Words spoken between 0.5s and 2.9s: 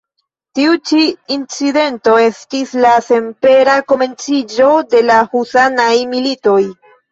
Tiu ĉi incidento estis